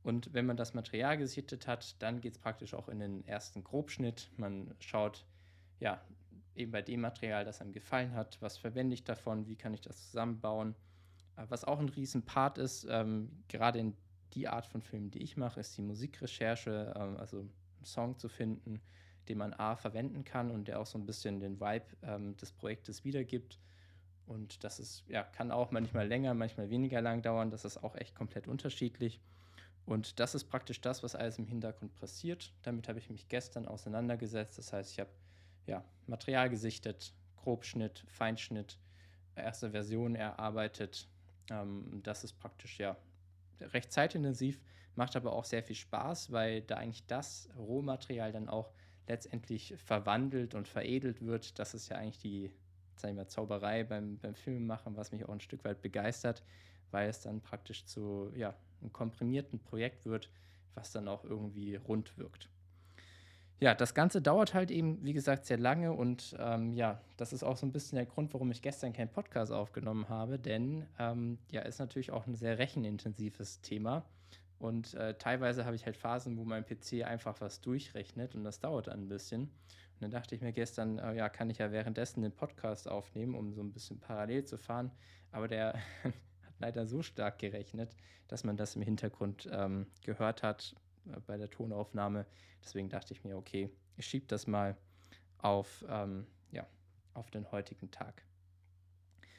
Und 0.04 0.34
wenn 0.34 0.46
man 0.46 0.58
das 0.58 0.74
Material 0.74 1.18
gesichtet 1.18 1.68
hat, 1.68 2.02
dann 2.02 2.22
geht 2.22 2.34
es 2.34 2.40
praktisch 2.40 2.74
auch 2.74 2.90
in 2.90 3.00
den 3.00 3.26
ersten 3.28 3.64
Grobschnitt. 3.64 4.32
Man 4.38 4.74
schaut, 4.80 5.26
ja, 5.80 6.02
eben 6.56 6.72
bei 6.72 6.82
dem 6.82 7.02
Material, 7.02 7.46
das 7.46 7.62
einem 7.62 7.72
gefallen 7.72 8.14
hat, 8.14 8.42
was 8.42 8.58
verwende 8.58 8.94
ich 8.94 9.04
davon, 9.04 9.48
wie 9.48 9.56
kann 9.56 9.74
ich 9.74 9.82
das 9.82 10.08
zusammenbauen. 10.08 10.76
Was 11.36 11.64
auch 11.64 11.80
ein 11.80 11.90
Riesenpart 11.90 12.58
ist, 12.58 12.86
ähm, 12.90 13.44
gerade 13.48 13.80
in 13.80 13.96
die 14.34 14.48
Art 14.48 14.66
von 14.66 14.82
Film, 14.82 15.12
die 15.12 15.22
ich 15.24 15.38
mache, 15.38 15.60
ist 15.60 15.78
die 15.78 15.82
Musikrecherche, 15.82 16.94
ähm, 16.96 17.18
also 17.18 17.40
einen 17.40 17.86
Song 17.86 18.18
zu 18.18 18.30
finden, 18.30 18.82
den 19.28 19.38
man 19.38 19.54
A 19.54 19.76
verwenden 19.76 20.24
kann 20.24 20.52
und 20.52 20.68
der 20.68 20.80
auch 20.80 20.86
so 20.86 20.98
ein 20.98 21.06
bisschen 21.06 21.40
den 21.40 21.60
Vibe 21.60 21.86
ähm, 22.04 22.36
des 22.38 22.52
Projektes 22.52 23.04
wiedergibt. 23.06 23.60
Und 24.26 24.64
das 24.64 24.80
ist, 24.80 25.04
ja, 25.08 25.24
kann 25.24 25.52
auch 25.52 25.72
manchmal 25.72 26.08
länger, 26.08 26.34
manchmal 26.34 26.70
weniger 26.70 27.02
lang 27.02 27.22
dauern. 27.22 27.50
Das 27.50 27.66
ist 27.66 27.84
auch 27.84 27.96
echt 27.96 28.16
komplett 28.16 28.48
unterschiedlich. 28.48 29.20
Und 29.86 30.20
das 30.20 30.36
ist 30.36 30.46
praktisch 30.46 30.82
das, 30.82 31.04
was 31.04 31.16
alles 31.16 31.38
im 31.38 31.48
Hintergrund 31.48 31.98
passiert. 32.00 32.54
Damit 32.62 32.88
habe 32.88 33.00
ich 33.00 33.10
mich 33.10 33.28
gestern 33.28 33.68
auseinandergesetzt. 33.68 34.58
Das 34.58 34.74
heißt, 34.74 34.92
ich 34.92 35.00
habe 35.00 35.10
ja, 35.66 35.84
Material 36.08 36.50
gesichtet, 36.50 37.14
Grobschnitt, 37.38 38.06
Feinschnitt, 38.08 38.78
erste 39.36 39.72
Version 39.72 40.16
erarbeitet. 40.16 41.08
Ähm, 41.50 42.02
das 42.04 42.24
ist 42.24 42.34
praktisch 42.34 42.80
ja 42.80 42.96
recht 43.60 43.92
zeitintensiv, 43.92 44.60
macht 44.96 45.16
aber 45.16 45.34
auch 45.34 45.46
sehr 45.46 45.64
viel 45.64 45.76
Spaß, 45.76 46.32
weil 46.32 46.62
da 46.62 46.78
eigentlich 46.78 47.06
das 47.08 47.50
Rohmaterial 47.58 48.32
dann 48.32 48.50
auch 48.50 48.72
letztendlich 49.08 49.76
verwandelt 49.78 50.56
und 50.56 50.68
veredelt 50.68 51.22
wird. 51.22 51.60
Das 51.60 51.74
ist 51.74 51.90
ja 51.90 51.98
eigentlich 51.98 52.20
die 52.20 52.52
sagen 53.02 53.18
wir, 53.18 53.28
Zauberei 53.28 53.84
beim, 53.84 54.18
beim 54.20 54.36
Filmemachen, 54.36 54.96
was 54.96 55.12
mich 55.12 55.26
auch 55.26 55.34
ein 55.34 55.42
Stück 55.42 55.66
weit 55.66 55.82
begeistert, 55.82 56.44
weil 56.92 57.10
es 57.10 57.22
dann 57.22 57.42
praktisch 57.42 57.86
zu 57.86 58.32
ja, 58.36 58.54
einem 58.82 58.94
komprimierten 58.94 59.60
Projekt 59.60 60.06
wird, 60.06 60.30
was 60.76 60.92
dann 60.92 61.08
auch 61.08 61.24
irgendwie 61.24 61.76
rund 61.76 62.18
wirkt 62.18 62.50
ja, 63.62 63.76
das 63.76 63.94
Ganze 63.94 64.24
dauert 64.24 64.56
halt 64.56 64.72
eben, 64.72 64.98
wie 65.06 65.14
gesagt, 65.14 65.46
sehr 65.46 65.60
lange 65.60 65.94
und 65.94 66.36
ähm, 66.40 66.74
ja, 66.74 67.00
das 67.18 67.32
ist 67.32 67.44
auch 67.44 67.58
so 67.58 67.68
ein 67.68 67.72
bisschen 67.72 67.96
der 67.96 68.08
Grund, 68.08 68.34
warum 68.34 68.50
ich 68.50 68.64
gestern 68.64 68.92
keinen 68.92 69.10
Podcast 69.10 69.52
aufgenommen 69.52 70.10
habe, 70.10 70.40
denn 70.40 70.88
ähm, 70.98 71.38
ja, 71.52 71.62
ist 71.62 71.78
natürlich 71.78 72.12
auch 72.12 72.26
ein 72.26 72.34
sehr 72.34 72.58
rechenintensives 72.58 73.62
Thema 73.62 74.04
und 74.58 74.96
äh, 74.96 75.14
teilweise 75.14 75.64
habe 75.64 75.76
ich 75.76 75.86
halt 75.86 75.96
Phasen, 75.96 76.38
wo 76.38 76.44
mein 76.44 76.66
PC 76.66 77.04
einfach 77.06 77.40
was 77.40 77.62
durchrechnet 77.62 78.34
und 78.34 78.44
das 78.44 78.60
dauert 78.60 78.88
dann 78.88 79.04
ein 79.04 79.10
bisschen. 79.10 79.42
Und 79.42 80.02
dann 80.02 80.12
dachte 80.12 80.34
ich 80.34 80.42
mir 80.42 80.54
gestern, 80.54 80.98
äh, 80.98 81.14
ja, 81.14 81.30
kann 81.30 81.52
ich 81.52 81.60
ja 81.60 81.72
währenddessen 81.72 82.24
den 82.24 82.32
Podcast 82.32 82.90
aufnehmen, 82.90 83.36
um 83.36 83.54
so 83.54 83.62
ein 83.62 83.72
bisschen 83.72 84.00
parallel 84.00 84.44
zu 84.44 84.58
fahren, 84.58 84.90
aber 85.32 85.48
der 85.48 85.76
leider 86.62 86.86
so 86.86 87.02
stark 87.02 87.40
gerechnet, 87.40 87.96
dass 88.28 88.44
man 88.44 88.58
das 88.58 88.76
im 88.76 88.82
Hintergrund 88.82 89.50
ähm, 89.52 89.88
gehört 90.04 90.44
hat 90.44 90.76
äh, 91.08 91.20
bei 91.28 91.38
der 91.38 91.50
Tonaufnahme. 91.50 92.26
Deswegen 92.64 92.90
dachte 92.90 93.14
ich 93.14 93.24
mir, 93.24 93.36
okay, 93.36 93.70
ich 93.98 94.06
schiebe 94.06 94.28
das 94.28 94.48
mal 94.48 94.78
auf, 95.40 95.84
ähm, 95.90 96.28
ja, 96.52 96.66
auf 97.14 97.30
den 97.32 97.52
heutigen 97.52 97.92
Tag. 97.92 98.24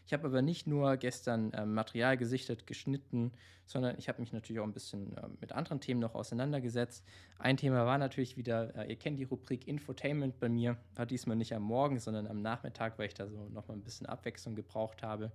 Ich 0.05 0.13
habe 0.13 0.27
aber 0.27 0.43
nicht 0.43 0.67
nur 0.67 0.97
gestern 0.97 1.53
äh, 1.53 1.65
Material 1.65 2.17
gesichtet, 2.17 2.67
geschnitten, 2.67 3.33
sondern 3.67 3.97
ich 3.99 4.09
habe 4.09 4.21
mich 4.21 4.33
natürlich 4.33 4.61
auch 4.61 4.67
ein 4.67 4.73
bisschen 4.73 5.17
äh, 5.17 5.29
mit 5.41 5.53
anderen 5.53 5.81
Themen 5.81 6.01
noch 6.01 6.15
auseinandergesetzt. 6.15 7.05
Ein 7.39 7.57
Thema 7.57 7.87
war 7.87 7.99
natürlich 7.99 8.37
wieder, 8.37 8.75
äh, 8.77 8.91
ihr 8.91 8.97
kennt 8.97 9.19
die 9.19 9.25
Rubrik 9.25 9.67
Infotainment 9.67 10.39
bei 10.39 10.49
mir, 10.49 10.77
war 10.97 11.07
diesmal 11.07 11.37
nicht 11.37 11.55
am 11.55 11.63
Morgen, 11.63 11.99
sondern 11.99 12.27
am 12.27 12.43
Nachmittag, 12.43 12.99
weil 12.99 13.07
ich 13.07 13.15
da 13.15 13.29
so 13.29 13.49
nochmal 13.49 13.77
ein 13.77 13.85
bisschen 13.85 14.07
Abwechslung 14.07 14.55
gebraucht 14.55 15.03
habe. 15.03 15.33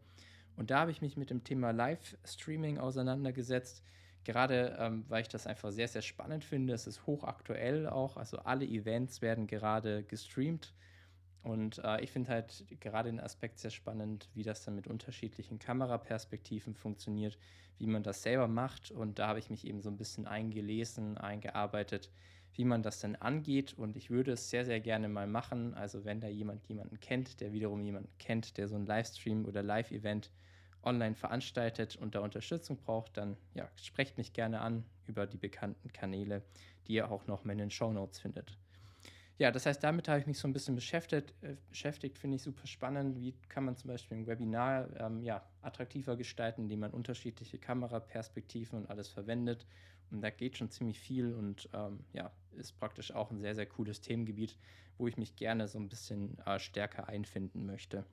Und 0.58 0.72
da 0.72 0.80
habe 0.82 0.92
ich 0.92 1.02
mich 1.02 1.16
mit 1.16 1.30
dem 1.30 1.44
Thema 1.44 1.72
Live-Streaming 1.72 2.80
auseinandergesetzt. 2.80 3.84
Gerade 4.24 4.76
ähm, 4.80 5.06
weil 5.08 5.22
ich 5.22 5.30
das 5.30 5.48
einfach 5.48 5.72
sehr, 5.72 5.88
sehr 5.88 6.02
spannend 6.02 6.44
finde. 6.44 6.74
Es 6.74 6.88
ist 6.88 7.06
hochaktuell 7.06 7.88
auch. 7.88 8.18
Also 8.18 8.40
alle 8.40 8.66
Events 8.66 9.22
werden 9.22 9.48
gerade 9.48 10.04
gestreamt. 10.04 10.74
Und 11.44 11.80
äh, 11.86 12.02
ich 12.02 12.12
finde 12.12 12.32
halt 12.32 12.66
gerade 12.82 13.10
den 13.10 13.22
Aspekt 13.22 13.60
sehr 13.60 13.72
spannend, 13.72 14.30
wie 14.34 14.44
das 14.44 14.66
dann 14.66 14.76
mit 14.76 14.88
unterschiedlichen 14.88 15.60
Kameraperspektiven 15.60 16.74
funktioniert, 16.74 17.38
wie 17.78 17.88
man 17.88 18.04
das 18.04 18.22
selber 18.22 18.50
macht. 18.50 18.92
Und 18.92 19.20
da 19.20 19.28
habe 19.28 19.40
ich 19.40 19.50
mich 19.50 19.66
eben 19.66 19.82
so 19.82 19.90
ein 19.90 19.96
bisschen 19.96 20.28
eingelesen, 20.28 21.18
eingearbeitet, 21.18 22.12
wie 22.54 22.66
man 22.66 22.84
das 22.84 23.00
denn 23.00 23.16
angeht. 23.16 23.76
Und 23.78 23.96
ich 23.96 24.10
würde 24.10 24.34
es 24.34 24.50
sehr, 24.50 24.66
sehr 24.66 24.82
gerne 24.82 25.08
mal 25.08 25.28
machen. 25.28 25.74
Also 25.76 26.04
wenn 26.04 26.20
da 26.20 26.28
jemand 26.28 26.68
jemanden 26.68 27.00
kennt, 27.00 27.40
der 27.40 27.54
wiederum 27.54 27.82
jemanden 27.82 28.12
kennt, 28.18 28.58
der 28.58 28.68
so 28.68 28.76
ein 28.76 28.86
Livestream 28.86 29.46
oder 29.46 29.64
Live-Event 29.64 30.32
online 30.84 31.16
veranstaltet 31.16 31.96
und 31.96 32.16
da 32.16 32.20
Unterstützung 32.20 32.78
braucht, 32.78 33.18
dann 33.18 33.38
ja, 33.54 33.70
sprecht 33.76 34.18
mich 34.18 34.34
gerne 34.34 34.62
an 34.62 34.86
über 35.08 35.28
die 35.28 35.38
bekannten 35.38 35.92
Kanäle, 35.92 36.44
die 36.88 36.94
ihr 36.94 37.12
auch 37.12 37.28
noch 37.28 37.46
in 37.46 37.58
den 37.58 37.72
Show 37.72 37.92
Notes 37.92 38.20
findet. 38.20 38.58
Ja, 39.40 39.52
das 39.52 39.68
heißt, 39.68 39.84
damit 39.84 40.08
habe 40.08 40.20
ich 40.20 40.26
mich 40.26 40.40
so 40.40 40.48
ein 40.48 40.54
bisschen 40.54 40.74
beschäftigt. 40.74 41.34
Äh, 41.42 41.58
beschäftigt 41.70 42.18
finde 42.18 42.38
ich 42.38 42.42
super 42.42 42.66
spannend. 42.66 43.20
Wie 43.20 43.36
kann 43.50 43.66
man 43.66 43.76
zum 43.76 43.90
Beispiel 43.90 44.18
ein 44.18 44.26
Webinar 44.26 44.90
ähm, 45.00 45.22
ja, 45.22 45.48
attraktiver 45.62 46.18
gestalten, 46.18 46.64
indem 46.64 46.80
man 46.80 46.92
unterschiedliche 46.92 47.60
Kameraperspektiven 47.60 48.80
und 48.80 48.90
alles 48.90 49.10
verwendet. 49.10 49.68
Und 50.10 50.22
da 50.22 50.32
geht 50.32 50.58
schon 50.58 50.72
ziemlich 50.72 51.00
viel 51.00 51.34
und 51.34 51.70
ähm, 51.74 52.00
ja, 52.14 52.32
ist 52.54 52.80
praktisch 52.80 53.12
auch 53.12 53.30
ein 53.30 53.40
sehr, 53.40 53.54
sehr 53.54 53.66
cooles 53.68 54.02
Themengebiet, 54.02 54.58
wo 54.98 55.08
ich 55.08 55.18
mich 55.18 55.36
gerne 55.36 55.68
so 55.68 55.78
ein 55.78 55.90
bisschen 55.90 56.40
äh, 56.46 56.58
stärker 56.60 57.08
einfinden 57.08 57.66
möchte. 57.66 58.06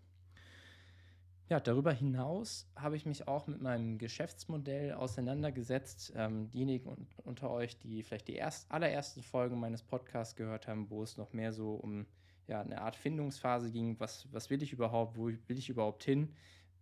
Ja, 1.50 1.60
darüber 1.60 1.92
hinaus 1.92 2.66
habe 2.74 2.96
ich 2.96 3.04
mich 3.04 3.28
auch 3.28 3.46
mit 3.46 3.60
meinem 3.60 3.98
Geschäftsmodell 3.98 4.92
auseinandergesetzt. 4.92 6.12
Ähm, 6.16 6.50
diejenigen 6.50 7.06
unter 7.24 7.50
euch, 7.50 7.78
die 7.78 8.02
vielleicht 8.02 8.28
die 8.28 8.34
erst, 8.34 8.70
allerersten 8.72 9.22
Folgen 9.22 9.60
meines 9.60 9.82
Podcasts 9.82 10.36
gehört 10.36 10.66
haben, 10.66 10.88
wo 10.88 11.02
es 11.02 11.18
noch 11.18 11.32
mehr 11.34 11.52
so 11.52 11.74
um 11.74 12.06
ja, 12.46 12.62
eine 12.62 12.80
Art 12.80 12.96
Findungsphase 12.96 13.70
ging, 13.70 14.00
was, 14.00 14.26
was 14.32 14.48
will 14.48 14.62
ich 14.62 14.72
überhaupt, 14.72 15.18
wo 15.18 15.26
will 15.26 15.58
ich 15.58 15.68
überhaupt 15.68 16.04
hin, 16.04 16.34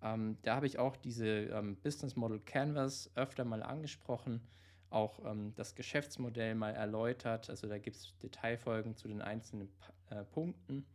ähm, 0.03 0.37
da 0.43 0.57
habe 0.57 0.67
ich 0.67 0.79
auch 0.79 0.97
diese 0.97 1.27
ähm, 1.27 1.77
Business 1.77 2.17
Model 2.17 2.41
Canvas 2.41 3.11
öfter 3.15 3.45
mal 3.45 3.63
angesprochen, 3.63 4.41
auch 4.91 5.25
ähm, 5.25 5.55
das 5.55 5.75
Geschäftsmodell 5.75 6.55
mal 6.55 6.75
erläutert. 6.75 7.49
Also 7.51 7.69
da 7.69 7.79
gibt 7.79 7.97
es 7.97 8.15
Detailfolgen 8.23 8.97
zu 8.97 9.09
den 9.09 9.23
einzelnen 9.23 9.69
äh, 10.11 10.25
Punkten. 10.25 10.87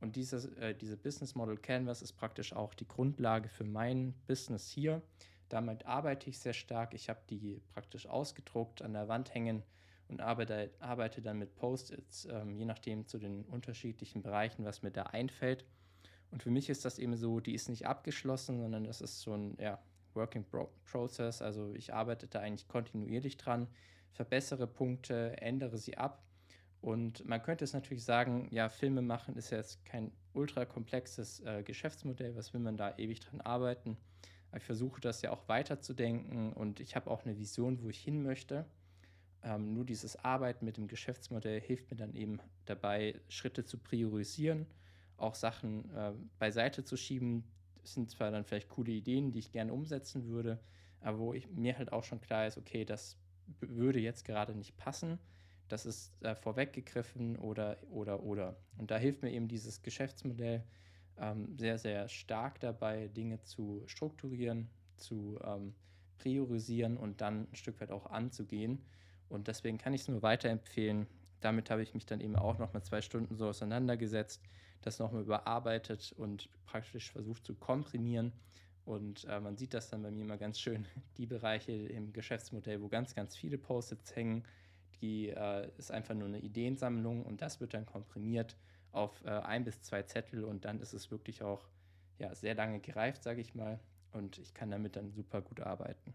Und 0.00 0.16
dieses, 0.16 0.46
äh, 0.56 0.74
diese 0.74 0.96
Business 0.96 1.34
Model 1.34 1.56
Canvas 1.56 2.02
ist 2.02 2.12
praktisch 2.12 2.52
auch 2.52 2.74
die 2.74 2.86
Grundlage 2.86 3.48
für 3.48 3.64
mein 3.64 4.14
Business 4.26 4.68
hier. 4.68 5.02
Damit 5.48 5.86
arbeite 5.86 6.30
ich 6.30 6.38
sehr 6.38 6.52
stark. 6.52 6.94
Ich 6.94 7.08
habe 7.08 7.20
die 7.28 7.60
praktisch 7.72 8.06
ausgedruckt 8.06 8.82
an 8.82 8.92
der 8.92 9.08
Wand 9.08 9.34
hängen 9.34 9.62
und 10.08 10.20
arbeite, 10.20 10.70
arbeite 10.78 11.20
dann 11.20 11.38
mit 11.38 11.54
Post-its, 11.56 12.26
ähm, 12.30 12.56
je 12.56 12.64
nachdem 12.64 13.06
zu 13.06 13.18
den 13.18 13.44
unterschiedlichen 13.44 14.22
Bereichen, 14.22 14.64
was 14.64 14.82
mir 14.82 14.90
da 14.90 15.04
einfällt. 15.04 15.64
Und 16.30 16.42
für 16.42 16.50
mich 16.50 16.68
ist 16.68 16.84
das 16.84 16.98
eben 16.98 17.16
so, 17.16 17.40
die 17.40 17.54
ist 17.54 17.68
nicht 17.68 17.86
abgeschlossen, 17.86 18.58
sondern 18.60 18.84
das 18.84 19.00
ist 19.00 19.20
so 19.20 19.34
ein 19.34 19.56
ja, 19.58 19.78
Working 20.14 20.44
Process. 20.84 21.42
Also 21.42 21.72
ich 21.74 21.94
arbeite 21.94 22.28
da 22.28 22.40
eigentlich 22.40 22.68
kontinuierlich 22.68 23.36
dran, 23.36 23.66
verbessere 24.12 24.66
Punkte, 24.66 25.40
ändere 25.40 25.78
sie 25.78 25.96
ab 25.96 26.22
und 26.80 27.26
man 27.26 27.42
könnte 27.42 27.64
es 27.64 27.72
natürlich 27.72 28.04
sagen, 28.04 28.48
ja, 28.52 28.68
Filme 28.68 29.02
machen 29.02 29.36
ist 29.36 29.50
ja 29.50 29.58
jetzt 29.58 29.84
kein 29.84 30.12
ultra 30.32 30.64
komplexes 30.64 31.40
äh, 31.40 31.62
Geschäftsmodell, 31.64 32.36
was 32.36 32.52
will 32.54 32.60
man 32.60 32.76
da 32.76 32.96
ewig 32.96 33.20
dran 33.20 33.40
arbeiten? 33.40 33.96
Ich 34.56 34.62
versuche 34.62 35.00
das 35.00 35.20
ja 35.20 35.30
auch 35.30 35.48
weiterzudenken 35.48 36.52
und 36.52 36.80
ich 36.80 36.96
habe 36.96 37.10
auch 37.10 37.24
eine 37.24 37.36
Vision, 37.36 37.82
wo 37.82 37.90
ich 37.90 37.98
hin 37.98 38.22
möchte. 38.22 38.64
Ähm, 39.42 39.74
nur 39.74 39.84
dieses 39.84 40.16
Arbeiten 40.24 40.64
mit 40.64 40.76
dem 40.76 40.88
Geschäftsmodell 40.88 41.60
hilft 41.60 41.90
mir 41.90 41.96
dann 41.96 42.14
eben 42.14 42.38
dabei, 42.64 43.20
Schritte 43.28 43.64
zu 43.64 43.78
priorisieren, 43.78 44.66
auch 45.16 45.34
Sachen 45.34 45.90
äh, 45.94 46.12
beiseite 46.38 46.84
zu 46.84 46.96
schieben. 46.96 47.44
Das 47.82 47.94
sind 47.94 48.10
zwar 48.10 48.30
dann 48.30 48.44
vielleicht 48.44 48.68
coole 48.68 48.92
Ideen, 48.92 49.32
die 49.32 49.40
ich 49.40 49.52
gerne 49.52 49.72
umsetzen 49.72 50.26
würde, 50.28 50.60
aber 51.00 51.18
wo 51.18 51.34
ich, 51.34 51.48
mir 51.50 51.76
halt 51.76 51.92
auch 51.92 52.04
schon 52.04 52.20
klar 52.20 52.46
ist, 52.46 52.56
okay, 52.56 52.84
das 52.84 53.18
würde 53.60 54.00
jetzt 54.00 54.24
gerade 54.24 54.54
nicht 54.54 54.76
passen 54.76 55.18
das 55.68 55.86
ist 55.86 56.12
äh, 56.22 56.34
vorweggegriffen 56.34 57.36
oder, 57.36 57.76
oder, 57.90 58.22
oder. 58.22 58.56
Und 58.76 58.90
da 58.90 58.96
hilft 58.96 59.22
mir 59.22 59.30
eben 59.32 59.48
dieses 59.48 59.82
Geschäftsmodell 59.82 60.64
ähm, 61.18 61.56
sehr, 61.58 61.78
sehr 61.78 62.08
stark 62.08 62.60
dabei, 62.60 63.08
Dinge 63.08 63.42
zu 63.42 63.82
strukturieren, 63.86 64.68
zu 64.96 65.38
ähm, 65.44 65.74
priorisieren 66.18 66.96
und 66.96 67.20
dann 67.20 67.48
ein 67.50 67.54
Stück 67.54 67.80
weit 67.80 67.90
auch 67.90 68.06
anzugehen. 68.06 68.82
Und 69.28 69.48
deswegen 69.48 69.78
kann 69.78 69.94
ich 69.94 70.02
es 70.02 70.08
nur 70.08 70.22
weiterempfehlen. 70.22 71.06
Damit 71.40 71.70
habe 71.70 71.82
ich 71.82 71.94
mich 71.94 72.06
dann 72.06 72.20
eben 72.20 72.36
auch 72.36 72.58
noch 72.58 72.72
mal 72.72 72.82
zwei 72.82 73.00
Stunden 73.00 73.36
so 73.36 73.48
auseinandergesetzt, 73.48 74.42
das 74.82 74.98
nochmal 74.98 75.22
überarbeitet 75.22 76.12
und 76.16 76.48
praktisch 76.66 77.10
versucht 77.10 77.44
zu 77.44 77.54
komprimieren. 77.54 78.32
Und 78.84 79.26
äh, 79.26 79.38
man 79.38 79.56
sieht 79.56 79.74
das 79.74 79.90
dann 79.90 80.02
bei 80.02 80.10
mir 80.10 80.22
immer 80.22 80.38
ganz 80.38 80.58
schön, 80.58 80.86
die 81.18 81.26
Bereiche 81.26 81.72
im 81.72 82.12
Geschäftsmodell, 82.12 82.80
wo 82.80 82.88
ganz, 82.88 83.14
ganz 83.14 83.36
viele 83.36 83.58
Post-its 83.58 84.16
hängen, 84.16 84.44
die 85.00 85.28
äh, 85.28 85.70
ist 85.78 85.90
einfach 85.90 86.14
nur 86.14 86.28
eine 86.28 86.40
Ideensammlung 86.40 87.24
und 87.24 87.42
das 87.42 87.60
wird 87.60 87.74
dann 87.74 87.86
komprimiert 87.86 88.56
auf 88.92 89.24
äh, 89.24 89.28
ein 89.30 89.64
bis 89.64 89.82
zwei 89.82 90.02
Zettel 90.02 90.44
und 90.44 90.64
dann 90.64 90.80
ist 90.80 90.92
es 90.92 91.10
wirklich 91.10 91.42
auch 91.42 91.68
ja, 92.18 92.34
sehr 92.34 92.54
lange 92.54 92.80
gereift, 92.80 93.22
sage 93.22 93.40
ich 93.40 93.54
mal. 93.54 93.78
Und 94.12 94.38
ich 94.38 94.54
kann 94.54 94.70
damit 94.70 94.96
dann 94.96 95.10
super 95.10 95.42
gut 95.42 95.60
arbeiten. 95.60 96.14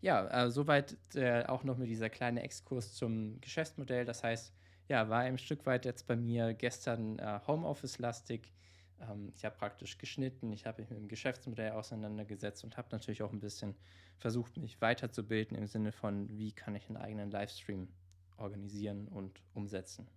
Ja, 0.00 0.44
äh, 0.44 0.50
soweit 0.50 0.96
äh, 1.14 1.44
auch 1.44 1.64
noch 1.64 1.76
mit 1.76 1.88
dieser 1.88 2.08
kleine 2.08 2.42
Exkurs 2.42 2.94
zum 2.94 3.40
Geschäftsmodell. 3.40 4.04
Das 4.04 4.22
heißt, 4.22 4.54
ja, 4.88 5.08
war 5.08 5.20
ein 5.20 5.38
Stück 5.38 5.66
weit 5.66 5.84
jetzt 5.84 6.06
bei 6.06 6.16
mir 6.16 6.54
gestern 6.54 7.18
äh, 7.18 7.40
Homeoffice-lastig. 7.46 8.52
Ähm, 9.00 9.32
ich 9.34 9.44
habe 9.44 9.56
praktisch 9.56 9.98
geschnitten, 9.98 10.52
ich 10.52 10.66
habe 10.66 10.80
mich 10.80 10.90
mit 10.90 10.98
dem 10.98 11.08
Geschäftsmodell 11.08 11.72
auseinandergesetzt 11.72 12.64
und 12.64 12.76
habe 12.76 12.88
natürlich 12.90 13.22
auch 13.22 13.32
ein 13.32 13.40
bisschen 13.40 13.74
versucht, 14.18 14.56
mich 14.56 14.80
weiterzubilden 14.80 15.56
im 15.56 15.66
Sinne 15.66 15.92
von, 15.92 16.28
wie 16.36 16.52
kann 16.52 16.74
ich 16.74 16.88
einen 16.88 16.96
eigenen 16.96 17.30
Livestream 17.30 17.88
organisieren 18.36 19.08
und 19.08 19.40
umsetzen. 19.54 20.08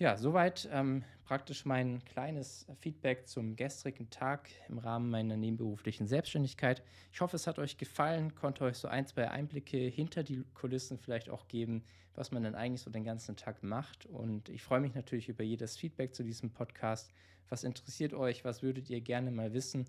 Ja, 0.00 0.16
soweit 0.16 0.68
ähm, 0.70 1.02
praktisch 1.24 1.64
mein 1.64 2.04
kleines 2.04 2.66
Feedback 2.78 3.26
zum 3.26 3.56
gestrigen 3.56 4.10
Tag 4.10 4.48
im 4.68 4.78
Rahmen 4.78 5.10
meiner 5.10 5.36
nebenberuflichen 5.36 6.06
Selbstständigkeit. 6.06 6.84
Ich 7.12 7.20
hoffe, 7.20 7.34
es 7.34 7.48
hat 7.48 7.58
euch 7.58 7.78
gefallen, 7.78 8.36
konnte 8.36 8.62
euch 8.62 8.76
so 8.76 8.86
ein, 8.86 9.08
zwei 9.08 9.28
Einblicke 9.28 9.76
hinter 9.76 10.22
die 10.22 10.44
Kulissen 10.54 10.98
vielleicht 10.98 11.28
auch 11.28 11.48
geben, 11.48 11.82
was 12.14 12.30
man 12.30 12.44
dann 12.44 12.54
eigentlich 12.54 12.82
so 12.82 12.90
den 12.90 13.02
ganzen 13.02 13.34
Tag 13.34 13.64
macht. 13.64 14.06
Und 14.06 14.48
ich 14.50 14.62
freue 14.62 14.78
mich 14.78 14.94
natürlich 14.94 15.28
über 15.28 15.42
jedes 15.42 15.76
Feedback 15.76 16.14
zu 16.14 16.22
diesem 16.22 16.52
Podcast. 16.52 17.10
Was 17.48 17.64
interessiert 17.64 18.14
euch? 18.14 18.44
Was 18.44 18.62
würdet 18.62 18.88
ihr 18.90 19.00
gerne 19.00 19.32
mal 19.32 19.52
wissen? 19.52 19.84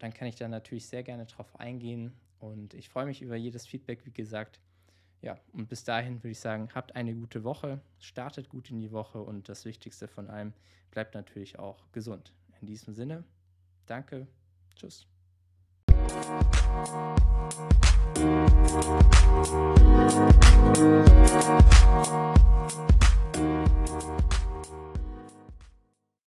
Dann 0.00 0.12
kann 0.12 0.26
ich 0.26 0.34
da 0.34 0.48
natürlich 0.48 0.88
sehr 0.88 1.04
gerne 1.04 1.26
drauf 1.26 1.60
eingehen. 1.60 2.12
Und 2.40 2.74
ich 2.74 2.88
freue 2.88 3.06
mich 3.06 3.22
über 3.22 3.36
jedes 3.36 3.68
Feedback, 3.68 4.04
wie 4.04 4.12
gesagt. 4.12 4.58
Ja, 5.24 5.38
und 5.54 5.70
bis 5.70 5.84
dahin 5.84 6.18
würde 6.18 6.32
ich 6.32 6.38
sagen, 6.38 6.68
habt 6.74 6.94
eine 6.96 7.14
gute 7.14 7.44
Woche, 7.44 7.80
startet 7.98 8.50
gut 8.50 8.70
in 8.70 8.82
die 8.82 8.92
Woche 8.92 9.22
und 9.22 9.48
das 9.48 9.64
Wichtigste 9.64 10.06
von 10.06 10.28
allem, 10.28 10.52
bleibt 10.90 11.14
natürlich 11.14 11.58
auch 11.58 11.90
gesund. 11.92 12.34
In 12.60 12.66
diesem 12.66 12.92
Sinne, 12.92 13.24
danke, 13.86 14.26
tschüss. 14.76 15.06
Thank 20.66 20.82
you. 24.32 24.43